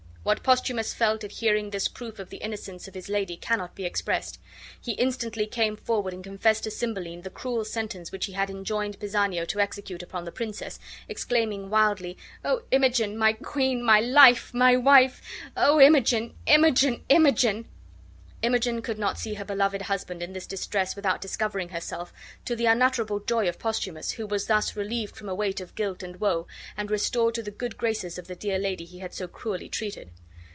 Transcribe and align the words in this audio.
What 0.23 0.43
Posthumus 0.43 0.93
felt 0.93 1.23
at 1.23 1.31
hearing 1.31 1.71
this 1.71 1.87
proof 1.87 2.19
of 2.19 2.29
the 2.29 2.37
innocence 2.37 2.87
of 2.87 2.93
his 2.93 3.09
lady 3.09 3.35
cannot 3.35 3.73
be 3.73 3.85
expressed. 3.85 4.39
He 4.79 4.91
instantly 4.91 5.47
came 5.47 5.75
forward 5.75 6.13
and 6.13 6.23
confessed 6.23 6.63
to 6.65 6.69
Cymbeline 6.71 7.23
the 7.23 7.31
cruel 7.31 7.65
sentence 7.65 8.11
which 8.11 8.25
he 8.27 8.33
had 8.33 8.47
enjoined 8.51 8.99
Pisanio 8.99 9.45
to 9.45 9.59
execute 9.59 10.03
upon 10.03 10.25
the 10.25 10.31
princess, 10.31 10.77
exclaiming, 11.09 11.71
wildly: 11.71 12.19
"O 12.45 12.61
Imogen, 12.69 13.17
my 13.17 13.33
queen, 13.33 13.83
my 13.83 13.99
life, 13.99 14.53
my 14.53 14.77
wife! 14.77 15.23
O 15.57 15.81
Imogen, 15.81 16.35
Imogen, 16.45 17.03
Imogen!" 17.09 17.65
Imogen 18.43 18.81
could 18.81 18.97
not 18.97 19.19
see 19.19 19.35
her 19.35 19.45
beloved 19.45 19.83
husband 19.83 20.23
in 20.23 20.33
this 20.33 20.47
distress 20.47 20.95
without 20.95 21.21
discovering 21.21 21.69
herself, 21.69 22.11
to 22.43 22.55
the 22.55 22.65
unutterable 22.65 23.19
joy 23.19 23.47
of 23.47 23.59
Posthumus, 23.59 24.13
who 24.13 24.25
was 24.25 24.47
thus 24.47 24.75
relieved 24.75 25.15
from 25.15 25.29
a 25.29 25.35
weight 25.35 25.61
of 25.61 25.75
guilt 25.75 26.01
and 26.01 26.19
woe, 26.19 26.47
and 26.75 26.89
restored 26.89 27.35
to 27.35 27.43
the 27.43 27.51
good 27.51 27.77
graces 27.77 28.17
of 28.17 28.25
the 28.25 28.33
dear 28.35 28.57
lady 28.57 28.83
he 28.83 28.97
had 28.97 29.13
so 29.13 29.27
cruelly 29.27 29.69
treated. 29.69 30.09